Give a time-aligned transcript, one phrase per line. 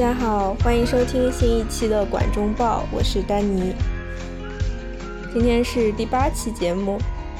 [0.00, 3.74] 大家好，欢迎收听新一期的《管中报》，我是丹尼。
[5.30, 6.96] 今天是第八期节目，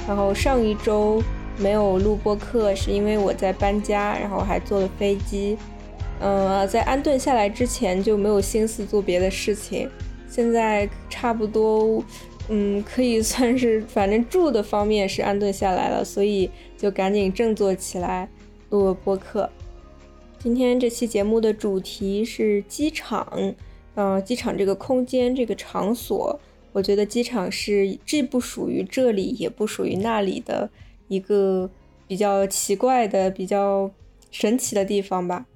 [0.06, 1.22] 然后上一周
[1.56, 5.56] 没有录播课，是因为我在搬家，然后还坐了飞机。
[6.20, 9.88] 嗯，在安顿下来之前就没有心思做别的事情。
[10.28, 12.04] 现在差不多，
[12.50, 18.28] 嗯，可以算是反正住的方面是安顿下来了，所以就赶紧振作起来
[18.68, 19.48] 录了播课。
[20.42, 23.54] 今天这期节目的主题是机场，
[23.94, 26.40] 呃，机场这个空间这个场所，
[26.72, 30.70] 我觉得机场是既不属于这里，也不属于那里的
[31.08, 31.70] 一个
[32.08, 33.90] 比较奇怪的、比较
[34.30, 35.46] 神奇的地方吧。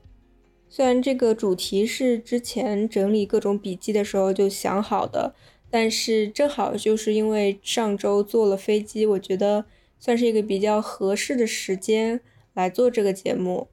[0.69, 5.35] 虽然这个主题是之前整理各种笔记的时候就想好的，
[5.71, 9.65] 但是正好就是因为上周坐了飞机，我觉得
[9.99, 12.21] 算是一个比较合适的时间
[12.53, 13.69] 来做这个节目。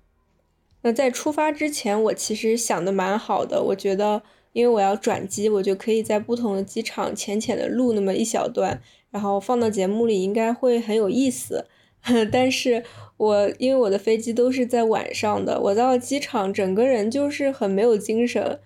[0.84, 3.62] 那在出发之前，我其实想的蛮好的。
[3.62, 11.68] 我觉得，因为我要转机，我就可以在不同的机场浅浅的录那么一小段，然后放到节目里，应该会很有意思。
[12.32, 12.84] 但是
[13.18, 18.60] 我因为我的飞机都是在晚上的，我到机场，整个人就是很没有精神。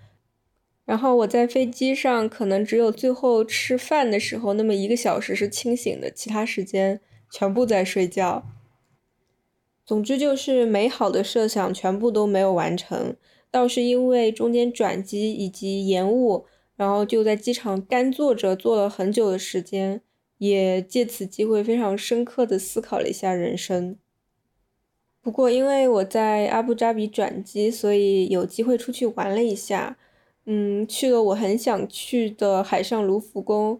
[0.86, 8.46] 然后我在飞机上，可能只有最后吃饭的时候那么一个小时是清醒的，其他时间全部在睡觉。
[9.86, 13.16] 总之就是美好的设想全部都没有完成，
[13.52, 20.02] 倒是因为中间转机以及延误，然后就在机场干坐着坐了很久的时间，
[20.40, 23.98] 也借此机会非常深刻的思考了一下人生。
[25.22, 29.98] 不过因为我在阿布扎比转机，所以有机会出去玩了一下，
[30.46, 33.80] 嗯，去了我很想去的海上卢浮宫。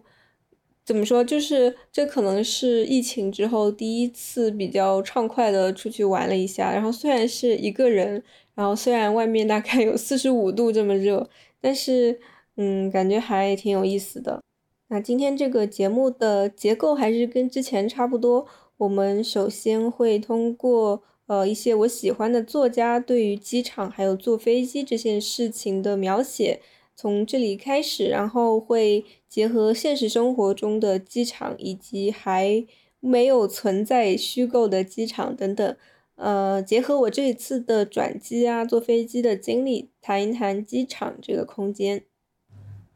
[0.86, 1.24] 怎么说？
[1.24, 6.72] 就是这可能是疫情之后第一次比较畅快的出去玩了一下。
[6.72, 8.22] 然后虽然是一个人，
[8.54, 11.28] 然后虽然外面大概有四十五度这么热，
[11.60, 12.20] 但是
[12.56, 14.40] 嗯，感觉还挺有意思的。
[14.88, 18.46] 那今天这个节目的结构还是跟之前差不多。
[18.76, 26.60] 我们首先会通过呃一些我喜欢的作家对于机场还有坐飞机这件事情的描写。
[26.94, 32.64] 从这里开始，然后会结合现实生活中的机场，以及还
[33.00, 35.76] 没有存在虚构的机场等等，
[36.14, 42.02] 呃，结合我这一次的转机啊，坐飞机的经历，谈一谈机场这个空间。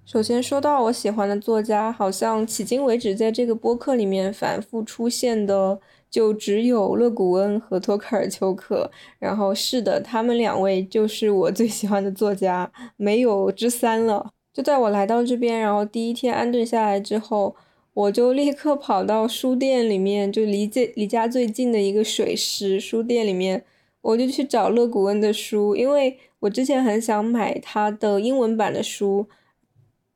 [0.04, 5.80] 首先说到我喜欢的作家，好像迄今为止在这个播客里面反复出现的。
[6.10, 14.32] 就只有勒古恩和托克尔丘克，然后是的，他们两位就是我最喜欢的作家，没有之三了。
[14.52, 17.54] 就在我来到这边，然后第一天安顿下来之后，
[17.94, 23.64] 我就立刻跑到书店里面，就离这离家最近的一个水师书店里面，
[24.00, 29.28] 我就去找勒古恩的书，因为我之前很想买他的英文版的书，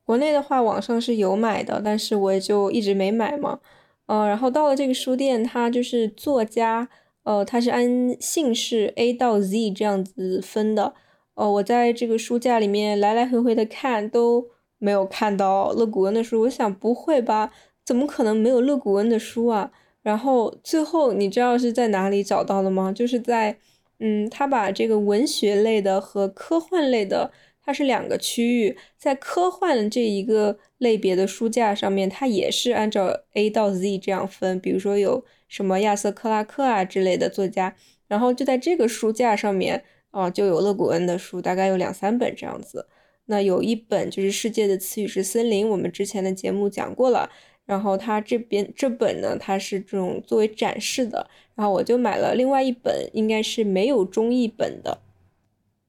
[0.03, 3.59] 国内的话网上是有买的，但是我也就一直没买嘛。
[4.07, 6.87] 呃，然后到了这个书店，它就是作家，
[7.23, 10.93] 呃，它是按姓氏 A 到 Z 这样子分的。
[11.35, 14.47] 哦，我在这个书架里面来来回回的看，都
[14.79, 16.41] 没有看到勒古恩的书。
[16.41, 17.51] 我想不会吧？
[17.85, 19.71] 怎么可能没有勒古恩的书啊？
[20.01, 22.91] 然后最后你知道是在哪里找到的吗？
[22.91, 23.57] 就是在，
[23.99, 27.31] 嗯，他把这个文学类的和科幻类的。
[27.67, 34.59] 它是两个区域，在科幻这一个类别的书架上面，它也是按照 A 到 Z 这样分。
[34.59, 37.75] 比如说有什么亚瑟克拉克啊之类的作家，
[38.07, 39.83] 然后就在这个书架上面，
[40.15, 42.87] 啊，就有勒古恩的书，大概有两三本这样子。
[43.25, 47.29] 那有一本就是《世界的词语是森林》，我们之前的节目讲过了。
[47.65, 51.27] 然后它这边这本呢，它是这种作为展示的。
[51.53, 54.99] 然后我就买了另外一本，应该是没有中译本的。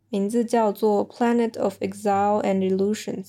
[0.08, 3.24] 名字叫做《Planet of Exile and Illusions》。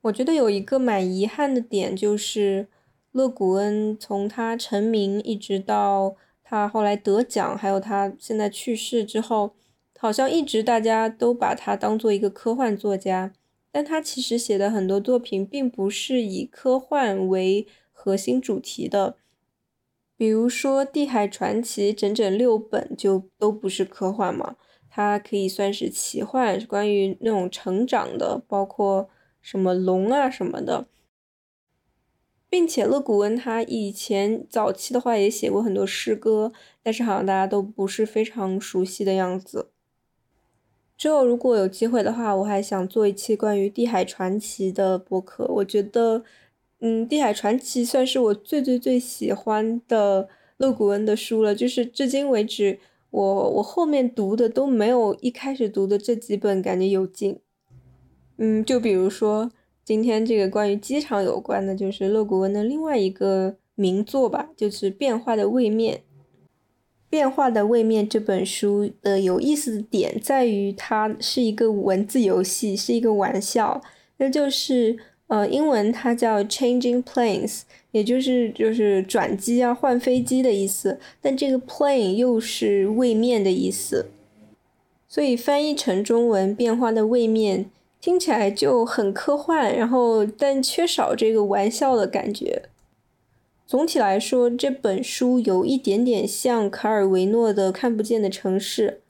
[0.00, 2.66] 我觉得有一个蛮遗憾的点，就是
[3.12, 6.16] 勒古恩从他成名一直到
[6.48, 9.56] 他后来得奖，还有他现在去世之后，
[9.98, 13.32] 好像一直大家都把他当做一个科幻作家，
[13.72, 19.16] 但他其实写的很多作品并不是以科幻为核心主题的，
[20.16, 24.54] 比如说《地海传奇》整整六本就都不是科幻嘛。
[24.88, 29.10] 它可以算是奇幻，关于那种成长的，包括
[29.42, 30.86] 什么龙啊什么的，
[32.56, 36.50] 并且勒古恩他以前早期的话也写过很多诗歌，
[36.82, 39.68] 但是好像大家都不是非常熟悉的样子。
[40.96, 45.44] 之后如果有机会的话，我还想做一期关于《地海传奇》的播客。
[45.56, 46.24] 我觉得，
[46.80, 50.26] 嗯，《地海传奇》算是我最最最喜欢的
[50.56, 52.78] 勒古恩的书了，就是至今为止。
[53.10, 57.38] 我我后面读的都没有一开始读的这几本感觉有劲。
[58.38, 59.50] 嗯，就比如说
[59.86, 65.94] 今天这个关于机场有关的，就是勒古文的另外一个名作吧，就是《变化的位面》。
[67.08, 73.80] 《变化的位面》这本书的有意思的点在于，它是一个文字游戏，是一个玩笑，
[74.16, 74.98] 那就是
[75.28, 77.60] 呃，英文它叫 “changing planes”，
[77.92, 80.98] 也就是就是转机啊、换飞机的意思。
[81.22, 84.06] 但这个 “plane” 又是位面的意思，
[85.06, 87.70] 所以翻译成中文“变化的位面”。
[88.00, 92.62] 听起来就很科幻，然后但缺少这个玩笑的感觉。
[93.66, 99.00] 总体来说，这本书有一点点像卡尔维诺的《看不见的城市》，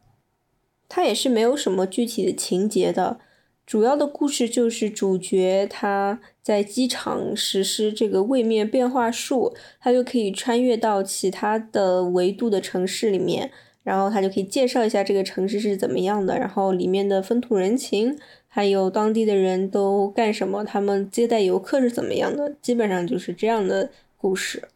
[0.88, 3.18] 它也是没有什么具体的情节的。
[3.66, 13.50] 主要的故事就是主角他在机场实施这个位面变化术，他就可以穿越到其他的维度的城市里面，
[13.82, 18.16] 然后他就可以介绍一下这个城市是怎么样的，然后里面的风土人情。
[18.56, 20.64] 还有当地的人都干什么？
[20.64, 22.54] 他们接待游客是怎么样的？
[22.62, 24.66] 基本上就是这样的故事。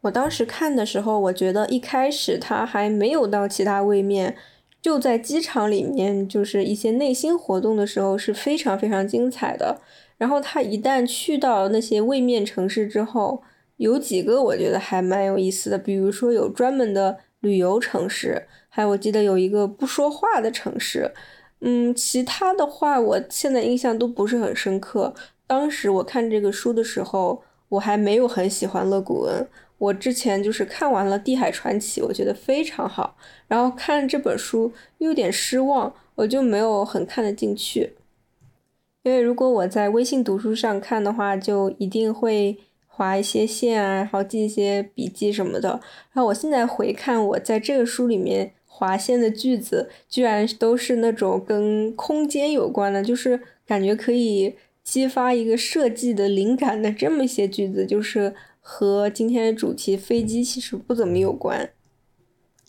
[0.00, 4.34] 我当时看的时候，我觉得一开始他还没有到其他位面，
[4.80, 9.82] 就在机场里面，就是一些内心活动的时候是非常非常精彩的。
[10.16, 13.42] 然后他一旦去到那些位面城市之后，
[13.76, 21.12] 有几个我觉得还蛮有意思的，比如说有专门的旅游城市，还有我记得有一个不说话的城市。
[21.60, 25.12] 嗯，其他的话，我现在印象都不是很深刻。
[25.46, 29.44] 当时我看这个书的时候，我还没有很喜欢勒古恩。
[29.78, 33.16] 我之前就是看完了《地海传奇》，我觉得非常好，
[33.48, 37.94] 然后看这本书又有点失望，我就没有很看得进去。
[39.02, 42.56] 因为如果我在微信读书上看的话，就一定会
[42.86, 45.70] 划一些线啊，然后记一些笔记什么的。
[46.12, 48.52] 然后我现在回看，我在这个书里面。
[48.70, 54.54] 划线的句子居然都是那种跟空间有关的，就是感觉可以
[54.84, 61.70] 激发一个设计的灵感的这么一些句子，就是和今天的主题飞机其实不怎么有关。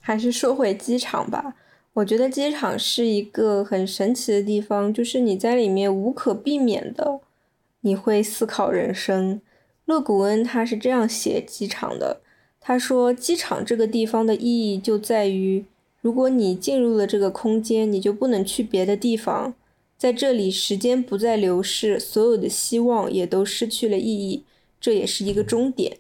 [0.01, 1.54] 还是说回机场吧，
[1.94, 7.19] 我觉得机场是一个很神奇的地方，就是你在里面无可避免的
[7.81, 9.40] 你会思考人生。
[9.86, 12.22] 勒古恩他是这样写机场的，
[12.60, 15.66] 他说机场这个地方的意义就在于。
[16.01, 19.54] 如果你进入了这个空间，你就不能去别的地方。
[19.98, 24.44] 在这里，时间不再流逝，所有的希望也都失去了意义，
[24.80, 25.98] 这也是一个终点。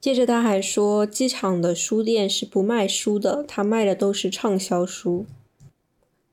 [0.00, 5.26] 接着他还说，机场的书店是不卖书的，他卖的都是畅销书。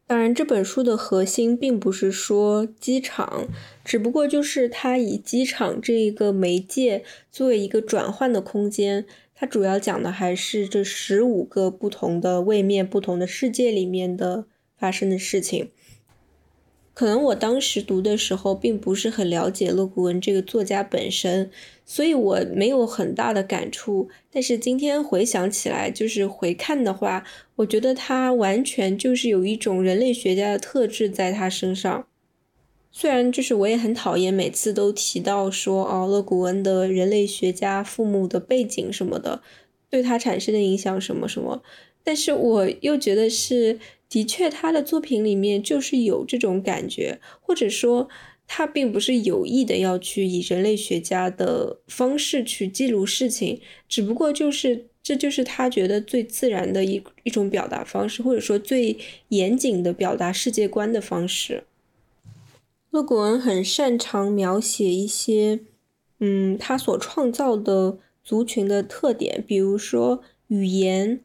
[0.05, 3.47] 当然，这本书的核心并不是说机场，
[3.83, 9.05] 只不过就是他以机场这一个媒介作为一个转换的空间。
[9.39, 14.45] 它主要讲的还是这十五个不同的位面、不同的世界里面的
[14.75, 15.69] 发生的事情。
[16.95, 21.51] 可能我当时读的时候并不是很了解勒古文这个作家本身，
[21.85, 24.09] 所以我没有很大的感触。
[24.31, 27.23] 但是今天回想起来，就是回看的话，
[27.57, 32.07] 我觉得他完全就是有一种人类学家的特质在他身上。
[32.91, 39.41] 虽然就是我也很讨厌每次都提到说哦，勒古恩的人类学家父母的背景什么的，
[39.89, 41.61] 对他产生的影响什么什么，
[42.03, 43.79] 但是我又觉得是
[44.09, 48.09] 的确他的作品里面就是有这种感觉，或者说
[48.47, 61.63] 他并不是有意的要去以人类学家的方式去记录事情，只不过就是这就是他觉得最自然的一一种表达方式，或者说最严谨的表达世界观的方式。
[62.97, 65.59] 勒古恩很擅长描写一些，
[66.19, 71.21] 嗯，他所创造的族群的特点，比如说语言，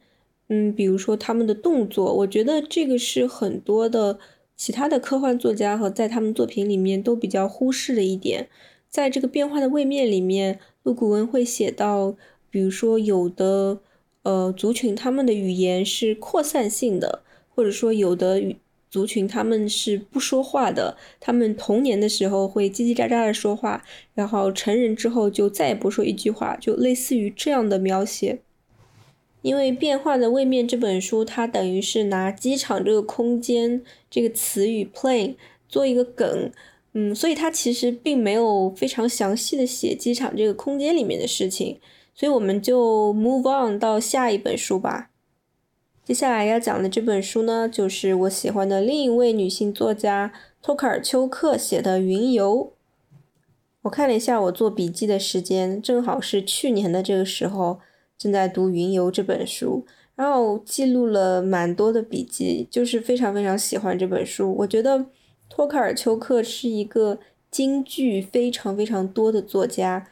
[0.50, 2.12] 嗯，比如说他们的动作。
[2.16, 4.18] 我觉得这个是很多的
[4.54, 8.50] 其他的科幻作家和在他们作品里面都比较忽视的一点。
[8.90, 12.14] 在这个变化的位面里面，勒古恩会写到，
[12.50, 13.80] 比如说有的
[14.24, 18.58] 呃族群他们的语言是扩散性的，或者说有的语。
[18.92, 23.82] 族群他们是不说话的，他们童年的时候会叽叽喳喳的说话，
[24.12, 28.40] 然后成人之后就再也不说一句话，就类似于这样的描写。
[29.40, 36.52] 因为《变化的位面》这本书，它等于是拿机场这个空间这个词语 “plane” 做一个梗，
[36.92, 41.80] 嗯，所以它其实并没有非常详细的写机场这个空间里面的事情，
[42.14, 45.08] 所以我们就 move on 到下一本书吧。
[46.04, 52.56] 接下来要讲的这本书呢，就是我喜欢的另一位女性作家托卡尔丘克写的《云游》。
[53.82, 57.78] 我看了一下我做笔记的时间，正好是去年的这个时候，
[58.18, 59.86] 正在读《云游》这本书。
[60.16, 64.52] 然后记录了蛮多的笔记，就是非常非常喜欢这本书。
[64.58, 65.06] 我觉得
[65.48, 70.08] 托卡尔丘克是一个金句非常非常多的作家，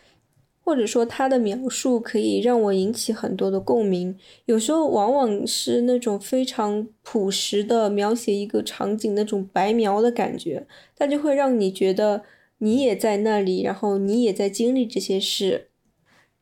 [0.70, 4.16] 或者说他的描述可以让我引起很多的共鸣。
[4.44, 12.22] 有时候往往是那种非常朴实的描写一个场景那种白描的感觉，它就会让你觉得
[12.58, 15.70] 你也在那里，然后你也在经历这些事。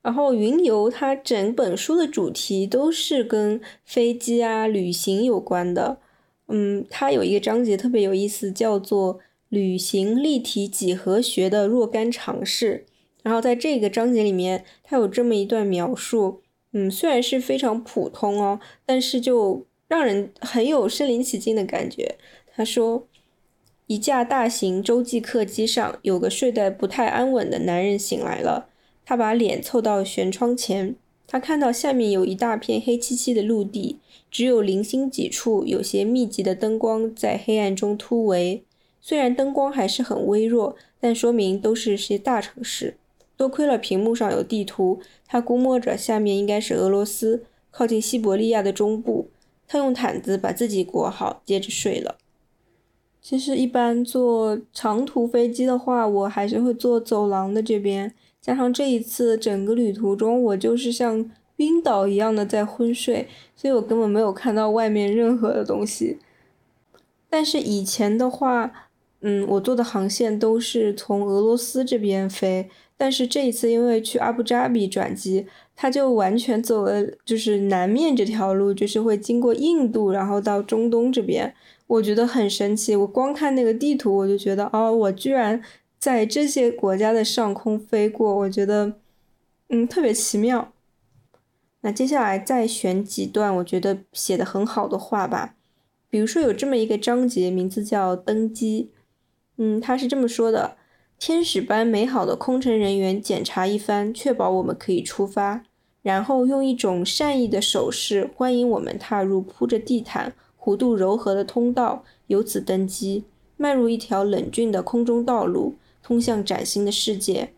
[0.03, 5.97] 然后云游它整本书的主题都是跟飞机啊、旅行有关的。
[6.49, 12.85] 嗯，它有一个章节特别有意思，叫做“旅行立体几何学的若干尝试”。
[13.29, 16.41] 然后在这个章节里面，他有这么一段描述。
[16.73, 22.17] 嗯，虽然是非常普通哦，但是就让人很有身临其境的感觉。
[22.55, 23.07] 他说，
[23.87, 28.71] 一架大型洲际客机上，有个睡得不太安稳的男人醒来了。
[29.05, 33.99] 他把脸凑到舷窗前，他看到下面有一大片黑漆漆的陆地，
[34.31, 38.65] 只有零星几处有些密集的灯光在黑暗中突围。
[39.03, 42.97] 虽然灯光还是很微弱，但说明都是些大城市。
[43.39, 49.31] 多亏了屏幕上有地图，他估摸着下面应该是俄罗斯，靠近西伯利亚的中部。
[49.67, 52.17] 他用毯子把自己裹好，接着睡了。
[53.21, 58.13] 其实，一般坐长途飞机的话，我还是会坐走廊的这边。
[58.41, 66.19] 加上这一次整个旅途中，我就是像晕倒一样的在昏睡，所以我根本没有看到外面任何的东西。
[67.29, 68.89] 但是以前的话，
[69.21, 81.55] 嗯，我坐的航线都是从俄罗斯这边飞，但是这一次因为去阿布扎比转机，他就完全走了就是南面这条路，就是会经过印度，然后到中东这边，
[81.87, 82.95] 我觉得很神奇。
[82.95, 85.63] 我光看那个地图，我就觉得哦，我居然。
[86.01, 88.93] 在这些国家的上空飞过，我觉得，
[89.69, 90.73] 嗯，特别奇妙。
[91.81, 95.57] 那接下来再选几段我觉得写的很好的话吧，
[96.09, 98.93] 比如说有这么一个章节，名字叫“登机”。
[99.59, 100.77] 嗯，他是这么说的：
[101.19, 105.65] 天使般美好的空乘人员检查一番，确保我们可以出发，
[106.03, 113.25] 然后用一种善意的手势欢迎我们踏入铺着地毯、弧度柔和的通道，由此登机，
[113.57, 115.75] 迈入一条冷峻的空中道路。
[116.01, 117.51] 通向崭新的世界，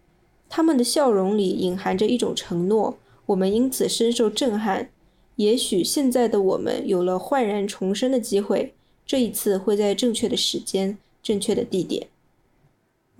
[0.48, 4.90] 他们的笑容里隐含着一种承诺，我们因此深受震撼。
[5.36, 8.74] 也许现在的我们有了焕然重生的机会，
[9.06, 12.08] 这一次会在正确的时间、正确的地点。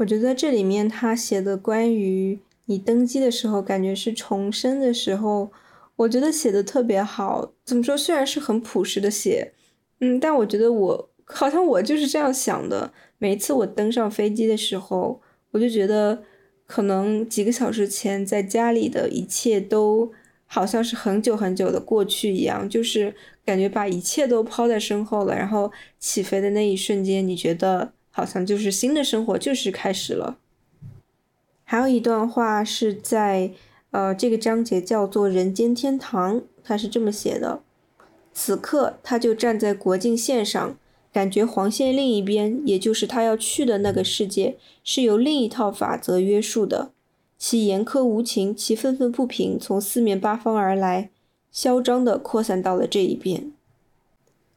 [0.00, 5.52] 我觉得这里面他写的关于你登机的时候，感觉是重生的时候，
[5.94, 7.52] 我觉得写的特别好。
[7.66, 7.94] 怎么说？
[7.94, 9.52] 虽然是很朴实的写，
[10.00, 12.90] 嗯，但我觉得我好像我就是这样想的。
[13.18, 16.22] 每一次我登上飞机的时候，我就觉得，
[16.66, 20.10] 可能几个小时前在家里的一切都
[20.46, 23.14] 好像是很久很久的过去一样，就是
[23.44, 25.36] 感觉把一切都抛在身后了。
[25.36, 30.36] 然后起飞的那一瞬间，你觉得好像就是新的生活就是开始了。
[31.64, 33.52] 还有一段话是在
[33.92, 37.62] 呃这个章节叫做“人间天堂”，他是这么写的：
[38.34, 40.76] 此刻他就站在国境线上。
[41.12, 46.90] 感觉黄线另一边，也就是他要去的那个世界，是由另一套法则约束的。
[47.38, 51.10] 其严苛无情，其愤愤不平，从四面八方而来，
[51.50, 53.50] 嚣张地扩散到了这一边。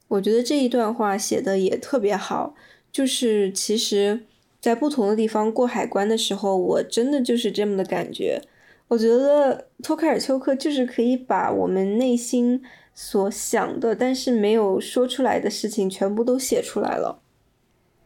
[0.10, 2.54] 我觉得这一段话写的也特别好，
[2.94, 4.22] 就是其实，
[4.62, 8.42] 在不同的地方过海关的时候，我真的就是这么的感觉。
[8.88, 12.64] 我觉得托卡尔丘克就是可以把我们内心。
[12.96, 17.24] 所想的，但是没有说出来的事情，全部都写出来了。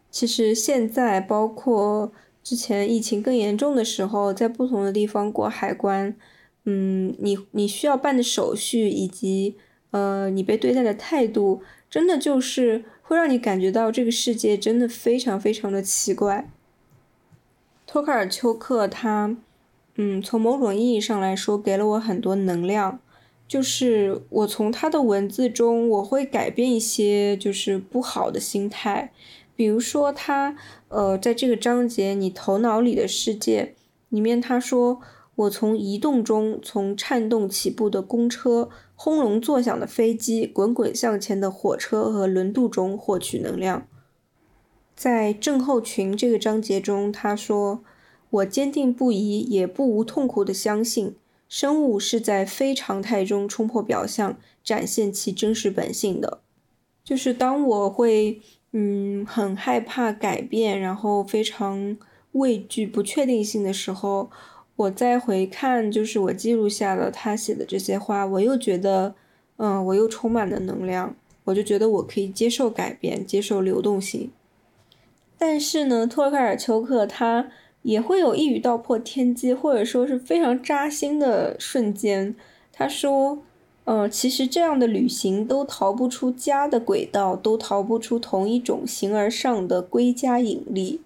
[0.10, 6.16] 其实现在，包括之前疫情更严重的时候，在不同的地方过海关，
[6.64, 9.58] 嗯，你你需要办的手续，以及
[9.92, 16.50] 呃，你被对待的态度，真的就是会让你感觉到这个世界真的非常非常的奇怪。
[17.86, 19.36] 托卡尔丘克他，
[19.96, 23.00] 嗯，从某种意义上来说，给了我很多能量。
[23.48, 29.14] 就是我从他的文字中，我会改变一些就是不好的心态，
[29.56, 30.58] 比如说他，
[30.90, 33.74] 呃，在这个章节你头脑里的世界
[34.10, 35.00] 里面，他说
[35.36, 43.88] 我从移动中，从颤动起步的公车、轰隆作响的飞机、滚滚向前的火车和轮渡中获取能量。
[44.96, 47.84] 在症候群这个章节中，他说
[48.32, 51.16] 我坚定不移，也不无痛苦的相信。
[51.48, 56.42] 生物是在非常态中冲破表象，展现其真实本性的。
[57.04, 58.42] 就是当我会，
[58.74, 61.96] 嗯，很害怕改变，然后非常
[62.32, 64.32] 畏惧不确定性的时候，
[64.78, 69.14] 我再回看，就是我记录下了他写的这些话，我又觉得
[69.58, 74.32] 嗯，我又充满了能量，我就觉得我可以接受改变，接受流动性。
[75.38, 77.50] 但是呢，托克尔丘克他
[77.82, 82.36] 也会有一语道破天机，或者说是非常扎心的瞬间。
[82.72, 83.40] 他说
[83.86, 91.02] ：“嗯，其实这样的旅行都逃不出家的轨道，都逃不出同一种形而上的归家引力。”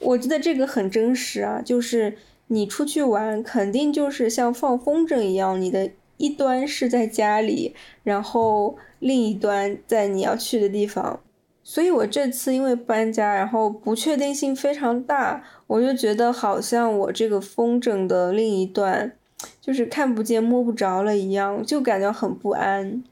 [0.00, 2.16] 我觉得这个很真实啊，就是
[2.48, 11.20] 你出去玩，肯定就是像放风筝一样，你的一端是在家里，然后另一端在你要去的地方。
[11.64, 19.12] 所以我这次因为搬家，然后不确定性非常大，我就觉得好像我这个风筝的另一端，
[19.60, 23.02] 就是看不见摸不着了一样，就感觉很不安。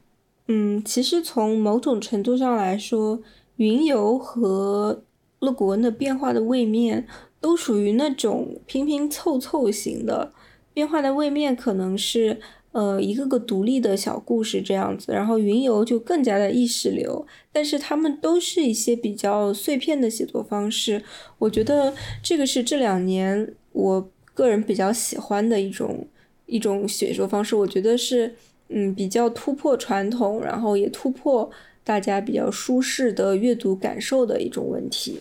[0.47, 3.21] 嗯，其实从某种程度上来说，
[3.55, 5.01] 云游和
[5.39, 7.07] 乐谷恩的变化的位面
[7.41, 10.31] 都属于那种拼拼凑凑型的，
[10.73, 12.39] 变化的位面可能是。
[12.73, 21.03] 呃，一个个独立的小故事这样子，然后云游就更加的意识流，但是他们都是一些比较碎片的写作方式。
[21.37, 21.93] 我觉得
[22.23, 26.07] 这个是这两年我个人比较喜欢的一种
[26.45, 27.57] 一种写作方式。
[27.57, 28.33] 我觉得是
[28.69, 31.51] 嗯比较突破传统，然后也突破
[31.83, 35.19] 大家比较舒适的阅读感受的一种问题。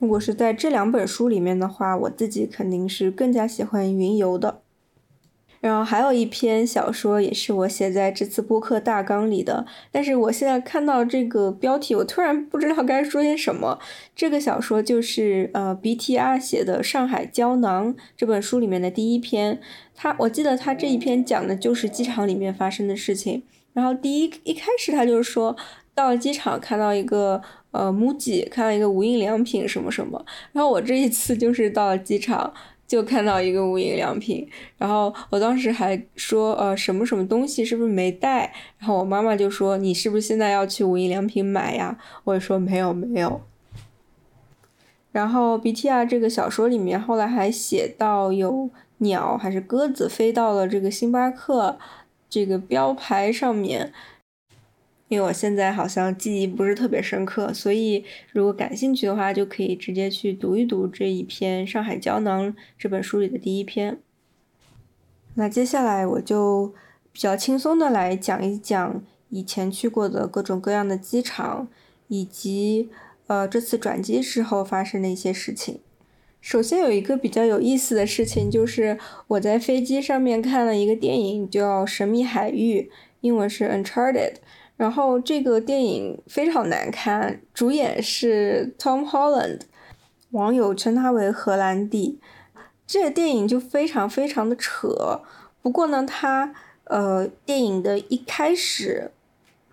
[0.00, 4.62] 如果是在这两本书里面的话，我自己肯定是更加喜欢云游的。
[5.60, 9.66] 然后还有一篇小说，也是我写在这次播客大纲里的。
[9.92, 13.78] 但是我现在看到这个标题，我突然不知道该说些什么。
[14.16, 19.60] 这个小说就是呃 BTR 写的《上海胶囊》这本书里面的第一篇。
[19.94, 23.42] 他我记得他这一篇讲的就是机场里面发生的事情。
[23.74, 25.54] 然后第一一开始他就是说
[25.94, 30.24] 到了机场看到一个呃 MUJI，看到一个无印良品什么什么。
[30.52, 32.52] 然后我这一次就是到了机场。
[32.90, 34.44] 就看到一个无印良品，
[34.76, 38.52] 然后我当时还说，呃，什么什么东西是不是没带？
[38.78, 41.96] 然后我妈妈就说，你是不是现在要去无印良品买呀？
[42.24, 43.42] 我说没有没有。
[45.12, 51.78] 然后 B T R 这个小说里面后来还写到有鸟还是鸽子飞到了这个星巴克
[52.28, 53.92] 这个标牌上面。
[55.10, 63.98] 因为我现在好像记忆不是特别深刻，所以如果感兴趣的话，就可以直接去读一读这一篇《上海胶囊》这本书里的第一篇。
[65.34, 66.72] 那接下来我就
[67.10, 71.66] 比较轻松的来讲一讲以前去过的各种各样的机场，
[72.06, 72.88] 以及
[73.26, 75.80] 呃这次转机时候发生的一些事情。
[76.40, 78.96] 首先有一个比较有意思的事情，就是
[79.26, 82.82] 我在飞机上面看了一个电影，叫《神秘海域》，
[83.22, 84.34] 英文是 Uncharted。
[84.80, 89.60] 然后这个电影非常难看，主演是 Tom Holland，
[90.30, 92.18] 网友称他为荷兰弟。
[92.86, 95.20] 这个电影就非常非常的扯。
[95.60, 99.10] 不过呢，它呃电影的一开始，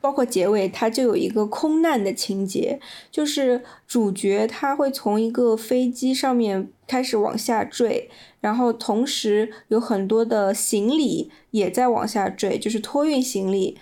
[0.02, 8.10] 包括结尾，它就有一个空难的情节，就是主角他会从一个飞机上面开始往下坠，
[8.41, 13.78] 然后同时有很多的行李也在往下坠，就是托运行李。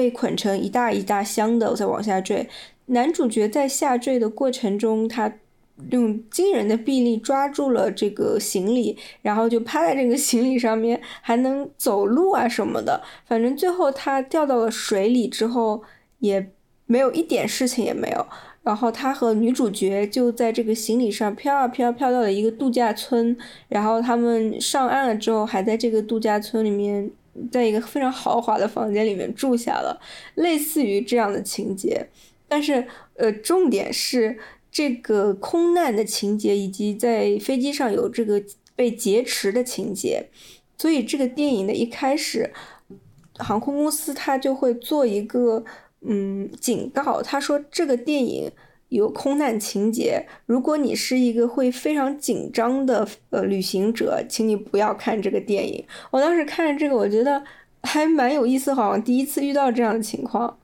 [0.00, 2.48] 被捆成一大一大箱的在往下坠，
[2.86, 5.30] 男主角在下坠的过程中，他
[5.90, 13.02] 用惊人的臂力抓住了这个行李，然后就趴在这个行李上面，还能走路啊什么的。
[13.26, 15.82] 反正最后他掉到了水里之后，
[16.20, 16.50] 也
[16.86, 18.26] 没有一点事情也没有。
[18.62, 23.36] 然后他和女主角就在这个行李上飘啊飘，飘到了一个度假村。
[23.68, 27.10] 然后他们上岸了之后，还在这个度假村里面。
[27.50, 30.00] 在一个非常豪华的房间里面住下了，
[30.34, 32.08] 类似于这样的情节，
[32.48, 34.38] 但是呃，重点是
[34.70, 38.42] 这个空难的情节，以及在飞机上有这个
[38.74, 40.28] 被劫持的情节，
[40.78, 42.52] 所以这个电影的一开始，
[43.38, 45.64] 航空公司它就会做一个
[46.00, 48.50] 嗯警告，他说这个电影。
[48.90, 55.84] 有空难情节，如果你是一个会非常紧张的呃旅行者，请你不要看这个电影。
[56.10, 57.44] 我当时看着这个，我觉得
[57.84, 60.58] 还蛮有意思，好像第一次遇到这样的情况，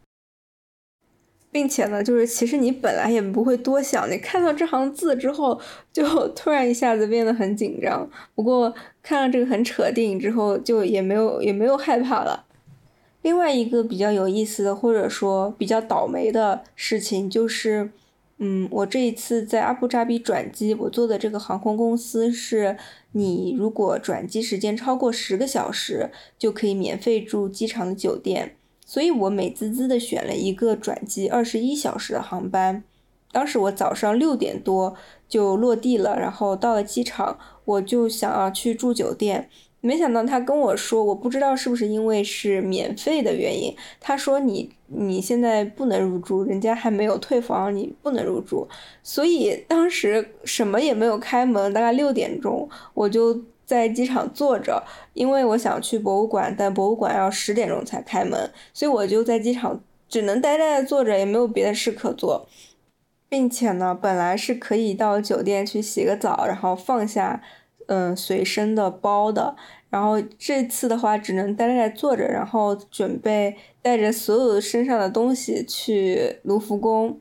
[1.52, 5.60] 并且呢，就是其实你本来也不会多想，你看到这行字之后，
[5.92, 8.10] 就 突然一下子变得很紧张。
[8.34, 12.44] 不过看了这个很扯的电影之后，就也没有也没有害怕了。
[13.22, 17.90] 另外一个比较有意思的，或者说比较倒霉的事情就是。
[18.38, 22.76] 嗯，我这一次在阿布扎比转机，我坐的这个航空公司是，
[23.12, 28.56] 你如果转机时间超过十个小时，就可以免费住机场的酒店。
[28.84, 32.84] 所以我美滋滋的选了一个转机二十一小时的航班。
[33.32, 34.94] 当时我早上六点多
[35.28, 39.48] 就落地了，然后到了机场，我就想要去住酒店。
[39.80, 48.66] 没想到他跟我说，我不知道是不是因为是免费的原因，他说你你现在不能入住，人家还没有退房，你不能入住。
[49.02, 54.82] 所以当时什么也没有开门，大概六点钟，我就在机场坐着，
[55.14, 62.48] 因为我想去博物馆，但博物馆要十点钟才开门，所以我就在机场只能呆呆的坐着，也没有别的事可做，
[63.28, 67.42] 并且呢，本来是可以到酒店去洗个澡，然后放下
[67.86, 69.56] 嗯随身的包的。
[69.88, 77.20] 然后这次的话，只能呆呆坐着，然后准备带着所有身上的东西去卢浮宫。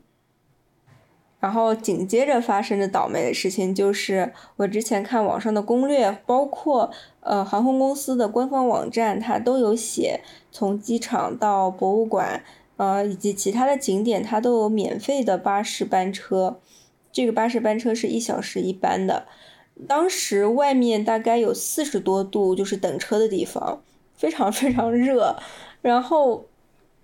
[1.38, 12.42] 然后紧接着发生的倒霉的事情就是，我之前看网上的攻略，包括呃航空公司的官方网站，它都有写，从机场到博物馆，
[12.78, 16.58] 呃以及其他的景点，它都有免费的巴士班车。
[17.12, 19.26] 这个巴士班车是一小时一班的。
[19.86, 23.82] 当时外面大概有四十多度，就是等车的地方，
[24.14, 25.36] 非常非常热。
[25.82, 26.46] 然后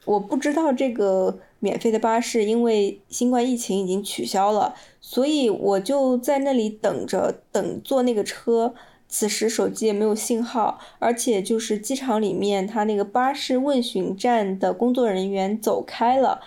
[0.04, 8.74] 我不知道这个免费的巴士因为新冠疫情已经取消了，所以我就在那里等着等坐那个车。
[9.08, 16.40] 此时手机也没有信号，而且就是机场里面，他那个巴士问询站的工作人员走开了。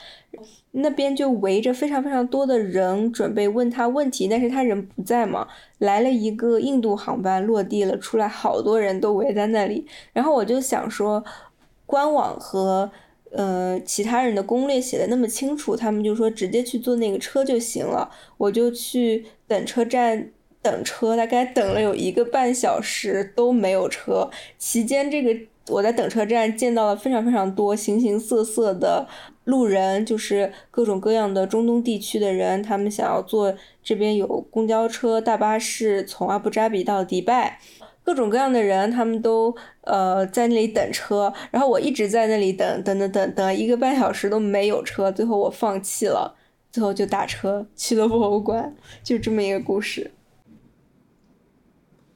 [0.77, 5.47] 那边就围着非常非常多的人，准备问他问题，但是他人不在嘛。
[5.77, 9.87] 来了一个印度航班落地了，出来好多人都围在那里。
[10.11, 11.23] 然后我就想说，
[11.85, 12.91] 官网和
[13.31, 18.11] 呃其他人的攻略写的那么清楚，他们就说直接去坐那个车就行了。
[18.37, 20.29] 我就去等车站
[20.61, 24.29] 等车，大概等了有一个半小时都没有车。
[24.57, 25.33] 期间这个
[25.69, 29.07] 我在等车站见到了非常非常多形形色色的。
[29.45, 37.59] 路人就是各种各样的中东地区的人，他们想要坐这边有公交车、大巴士从阿布扎比到迪拜，
[38.03, 46.35] 各种各样的人，他们都呃在那里等车，然后我一直在那里等，等等等等一个半小时都没有车，最后我放弃了，
[46.71, 50.11] 最后就打车去了博物馆，就这么一个故事。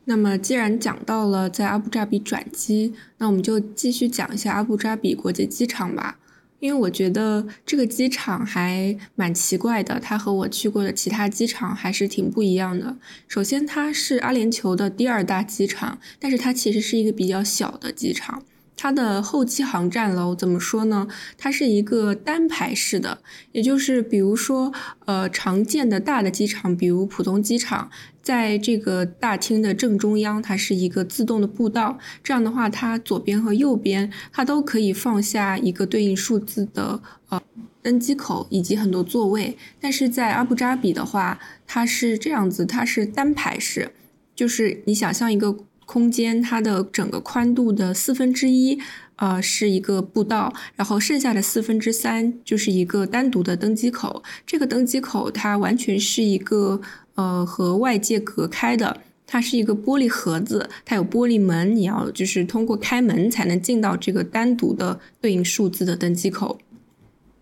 [0.05, 6.17] 那么既然讲到了在阿布扎比转机，那我们就继续讲一下阿布扎比国际机场吧。
[6.59, 12.97] 因为我觉得这个机场还蛮奇怪的，它和我去过的其他机场还是挺不一样的。
[13.27, 18.43] 首先，它是阿联酋的第二大机场，但是它其实是一个比较小的机场。
[18.81, 21.05] 它的后期航站楼怎么说呢？
[21.37, 24.71] 它是一个单排式的，也就是比如说，
[25.05, 27.91] 呃，常见的大的机场，比如浦东机场，
[28.29, 31.97] 在这个大厅的正中央，它是一个自动的步道。
[32.23, 37.41] 这样的话，它左边和右边它都可以放下一个对应数字的呃
[37.81, 39.57] 登机口以及很多座位。
[39.81, 43.91] 但是在阿布扎比的话，它是这样子，它是单排式，
[44.35, 45.57] 就是你想象一个。
[45.89, 48.79] 空间它的整个宽度的四分之一，
[49.15, 54.21] 呃，是一个步道，然后剩下的四分之三就是一个单独的登机口。
[54.45, 56.79] 这个登机口它完全是一个
[57.19, 66.58] 呃和外界隔开的，它是一个玻璃盒子，它有玻璃门，你要就是通过开门才能进到这个单独的对应数字的登机口。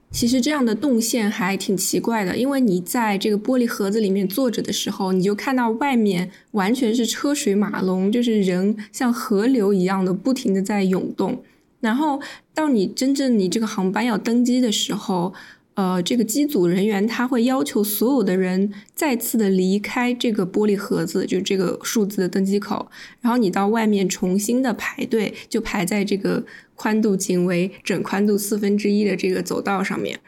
[0.09, 11.43] 其实这样的动线还挺奇怪的，因为你在这个玻璃盒子里面坐着的时候，你就看到外面完全是车水马龙，就是人像河流一样的不停的在涌动。
[11.81, 12.19] 然后
[12.55, 15.35] 到你真正你这个航班要登机的时候。
[15.77, 22.89] 呃，这个机组人员他会要求所有的人再次的离开这个玻璃盒子，就这个数字的登机口，
[23.21, 30.19] 然后你到外面重新的排队，就排在这个宽度仅为整宽度四分之一的这个走道上面。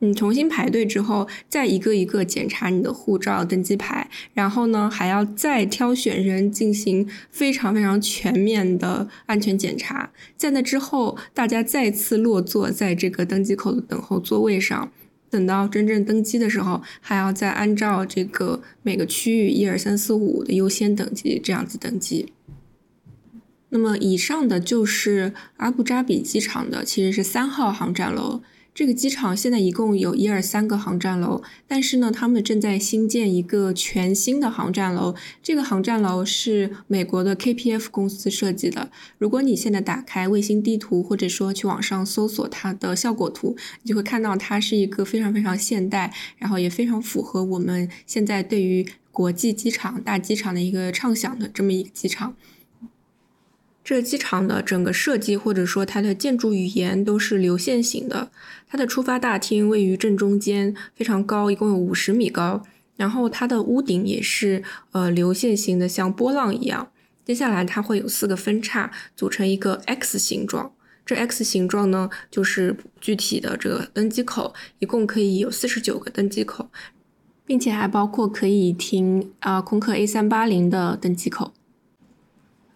[0.00, 10.10] 你重新排队之后，再一个一个检查你的护照、登机牌，然后呢还要再挑选人进行非常非常全面的安全检查。
[10.36, 14.92] 在那之后，大家再次落座在这个登机口的等候座位上。
[15.30, 22.32] 等到真正登机的时候，还要再按照这个每个区域一二三四五的优先等级这样子登机。
[23.70, 28.42] 那么以上的就是阿布扎比机场的，其实是三号航站楼。
[28.78, 35.16] 这个机场现在一共有一二三个航站楼，但是呢，他们正在新建一个全新的航站楼。
[35.42, 38.92] 这个航站楼是美国的 KPF 公司设计的。
[39.18, 52.36] 如果你现在打开卫星地图，或者说去网上搜索它的效果图，你就会看到它是一个非常非常现代，然后也非常符合我们现在对于国际机场、大机场的一个畅想的这么一个机场。
[53.88, 58.30] 这个机场的整个设计或者说它的建筑语言都是流线型的。
[58.68, 62.62] 它的出发大厅位于正中间，非常高，一共有五十米高。
[62.98, 66.90] 然后它的屋顶也是呃流线型的，像波浪一样。
[67.24, 70.70] 接下来它会有四个分叉组成一个 X 形状。
[71.06, 76.68] 这 X 形状呢，就是具体的这个登机口，一共可以有四十九个登机口，
[77.46, 81.54] 并且还包括可以停啊空客 A 三八零的登机口。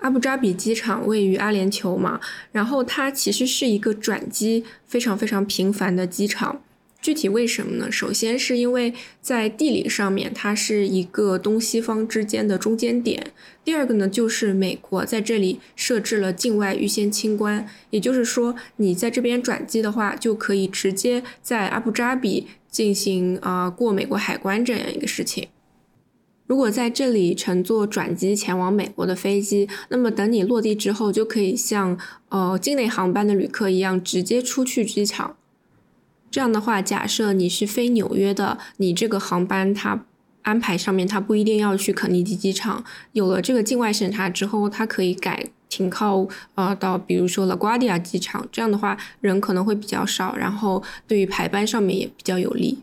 [0.02, 2.20] 阿布扎比机场位于阿联酋嘛，
[2.52, 6.60] 然后它其实是一个转机非常非常频繁的机场。
[7.00, 7.90] 具体为什么呢？
[7.90, 13.32] 首先是因为在地理上面，它是一个东西方之间的中间点。
[13.64, 25.48] 第二个呢，就是美国在这里设置了境外预先清关，也就是说，你在这边转机的话，就可以直接在阿布扎比进行啊过美国海关这样一个事情。
[26.52, 35.34] 如果在这里乘坐转机前往美国的飞机，那么等你落地之后，就可以像呃境内航班的旅客一样，直接出去机场。
[36.30, 40.04] 这样的话，假设你是飞纽约的，你这个航班它
[40.42, 42.84] 安排上面它不一定要去肯尼迪机场。
[43.12, 48.46] 有了这个境外审查之后，它可以改停靠呃到比如说拉瓜迪亚机场。
[48.52, 52.80] 这样的话，人可能会比较少，然后对于排班上面也比较有利。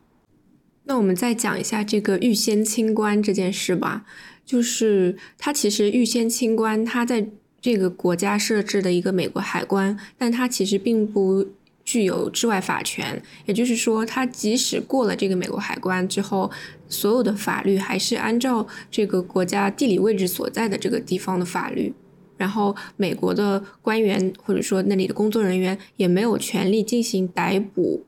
[0.90, 4.08] 那我们再讲一下这个预先清关这件事吧，
[4.44, 7.28] 就是它其实预先清关，它在
[7.62, 11.48] 这个国家设置的一个美国海关，但它其实并不。
[11.86, 16.52] 具有治外法权，也就是说，他即使过了这个美国海关之后，
[16.88, 21.92] 所有的法律还是按照这个国家地理位置所在的这个地方的法律。
[22.38, 28.06] 然后，美国的官员或者说那里的工作人员也没有权利进行逮捕。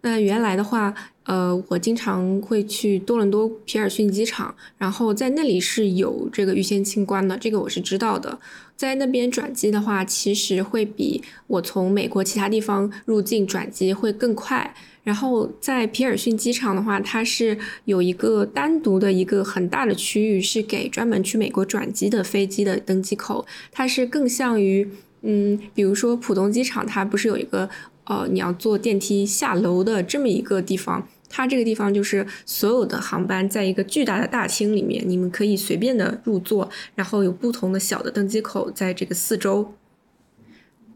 [0.00, 0.92] 那原来的话，
[1.24, 8.38] 呃，我经常会去多伦多皮尔逊机场，然后在那里是有这个预先清关的，这个我是知道的。
[8.76, 14.74] 在那边转机的话，其实会比我从美国其他地方入境转机会更快。
[15.04, 23.46] 然后在皮尔逊机场的话，它是有一个单独的一个很大的区域，是给专门去美国转机的飞机的登机口。
[23.70, 24.88] 它是更像于，
[25.22, 27.70] 嗯，比如说浦东机场，它不是有一个。
[28.04, 39.74] 呃，你要坐电梯下楼的这么一个地方，它这个地方就是所有的航班在一个巨大的大厅里面，你们可以随便的入座，然后有不同的小的登机口在这个四周。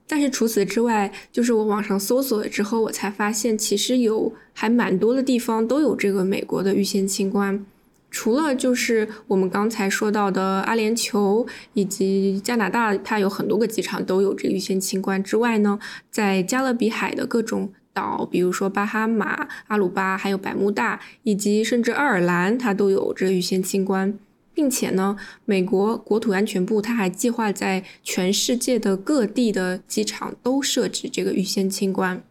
[0.08, 7.66] 但是除此之外，就是我网上搜索了之后，我才发现其实有还蛮多的地方都有这个美国的预先清关。
[8.10, 15.78] 除了就是我们刚才说到的阿联酋以及加拿大，它有很多个机场都有这个预先清关之外呢，
[16.10, 24.18] 在加勒比海的各种岛，比如说巴哈马、阿鲁巴，还有百慕大，以及甚至爱尔兰，它都有这预先清关，
[24.54, 32.22] 并且呢，美国国土安全部它还计划在全世界的各地的机场都设置这个预先清关。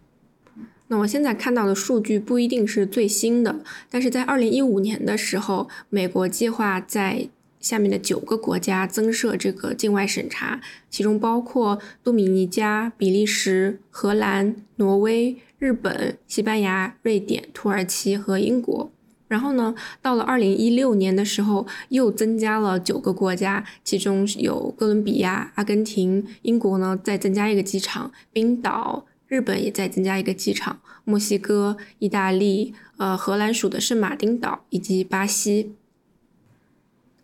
[0.88, 7.28] 那我现在看到的数据不一定是最新的，但是在二零一五年的时候，美国计划在
[7.60, 18.92] 下面的九个国家增设这个境外审查，其中包括多米尼加、比利时、荷兰、挪威、日本、西班牙、瑞典、土耳其和英国。
[19.28, 29.08] 然后呢，到了二零一六年的时候，又增加了九个国家，其中有哥伦比亚、阿根廷、英国呢，再增加一个机场，冰岛。
[29.28, 35.74] 日本也在增加一个机场，墨西哥、意大利、呃荷兰属的圣马丁岛以及巴西，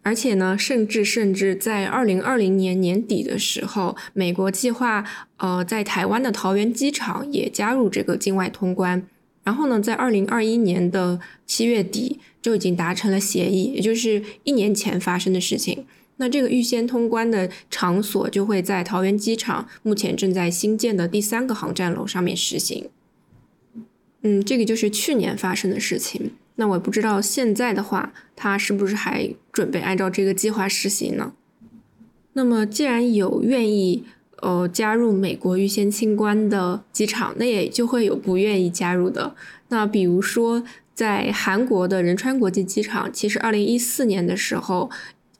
[0.01, 5.05] 而且呢，甚至甚至在二零二零年年底的时候，美国计划
[5.37, 9.07] 呃在台湾的桃园机场也加入这个境外通关，
[9.43, 15.85] 然后呢，在二零二一年的七月底就已经达成了协议，也就是一年前发生的事情。
[16.21, 22.91] 那这个预先通关的场所就会在桃园机场目前正在新建的第三个航站楼上面实行。
[24.21, 26.34] 嗯，这个就是去年发生的事情。
[26.57, 31.34] 那我不知道现在的话，它是不是还准备按照这个计划实行呢？
[32.34, 34.03] 那么既然有愿意
[34.41, 39.34] 呃加入美国预先清关的机场，那也就会有不愿意加入的。
[39.69, 44.91] 那比如说在韩国的仁川国际机场，其实二零一四年的时候。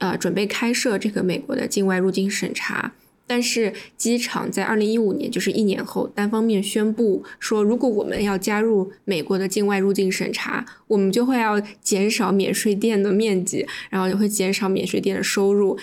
[0.02, 2.94] 呃，准备开设这个美国的境外入境审查，
[3.28, 15.78] 但是机场在二零一五年，就是一年后，单方面宣布说，如果我们要加入美国的境外入境审查，我们就会要减少免税店的面积，然后也会减少免税店的收入。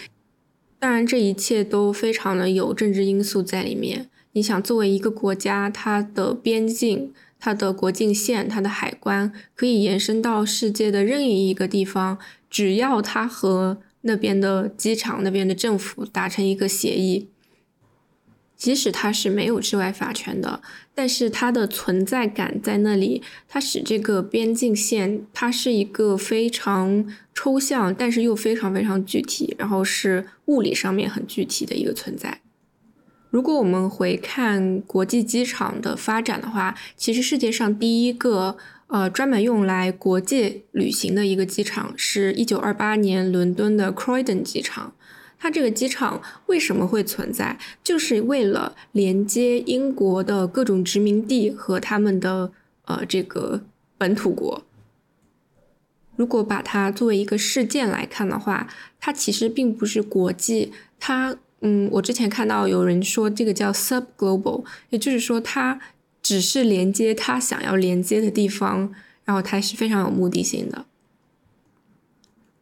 [0.81, 4.11] 当然，这一切都非常的有政治因素在里面。
[4.33, 12.19] 你想，作为一个国家，它的边境、它的国境线、它的海关可以延伸到世界的任意一个地方，
[12.51, 17.29] 只要它和那边的机场那边的政府达成一个协议，
[18.57, 20.61] 即使它是没有治外法权的，
[20.95, 32.41] 但是它的存在感在那里，它使这个边境线它是一个非常抽象，但是又非常非常具体，然后是物理上面很具体的一个存在。
[33.31, 38.57] 如果我们回看国际机场的发展的话，其实世界上第一个
[38.89, 44.93] 呃专门用来国际旅行的一个机场是一九二八年伦敦的 Croydon 机场。
[45.39, 47.59] 它这个机场为什么会存在？
[47.85, 52.51] 就是为了连接英国的各种殖民地和他们的
[52.87, 53.63] 呃这个
[53.97, 54.65] 本土国。
[56.17, 58.67] 如果把它作为一个事件来看的话，
[58.99, 60.73] 它其实并不是国际。
[60.99, 65.79] 它嗯，我之前看到有人说这个叫 sub global，也就是说它
[66.29, 68.93] 只是连接它想要连接的地方，
[69.25, 70.85] 然后它是非常有目的性的。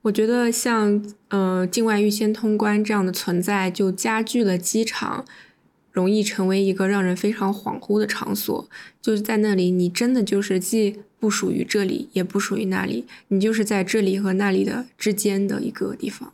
[0.02, 5.24] 我觉得像呃境外预先通关这样的存在，就加剧了机场
[5.90, 8.68] 容易成为一个让人非常恍惚的场所。
[9.02, 16.32] 就是在那里，你真的就是既不属于这里，也不属于那里，你就是在这里和那里的之间的一个地方。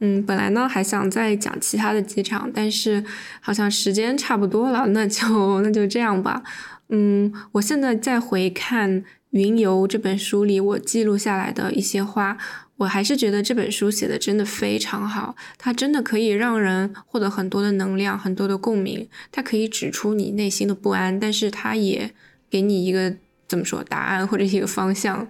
[0.00, 3.04] 嗯，本来呢还想再讲其他的机场，但是
[3.40, 6.42] 好像时间差不多了，那就那就这样吧。
[6.88, 9.04] 嗯，我现在再回看。
[9.38, 12.38] 《云游》这本书里，我记录下来的一些话，
[12.76, 15.36] 我还是觉得这本书写的真的非常好。
[15.58, 19.06] 它真的可以让人获得很多的能量，很多的共鸣。
[19.30, 22.12] 它可以指出你内心的不安，但是它也
[22.48, 23.14] 给你一个
[23.46, 25.28] 怎么说答案或者一个方向。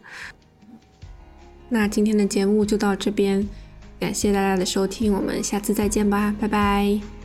[1.71, 3.49] 那今天的节目就到这边，
[3.99, 7.16] 感谢大家的收听，我们下次再见吧，拜拜。